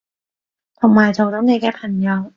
[0.77, 2.27] 同埋做到你嘅朋友